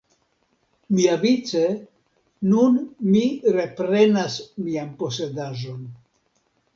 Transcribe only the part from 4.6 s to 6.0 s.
mian posedaĵon.